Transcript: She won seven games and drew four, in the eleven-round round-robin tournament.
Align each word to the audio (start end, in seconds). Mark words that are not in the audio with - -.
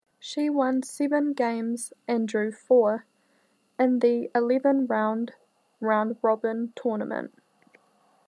She 0.17 0.49
won 0.49 0.81
seven 0.81 1.33
games 1.33 1.93
and 2.07 2.27
drew 2.27 2.51
four, 2.51 3.05
in 3.77 3.99
the 3.99 4.31
eleven-round 4.33 5.33
round-robin 5.79 6.73
tournament. 6.75 7.35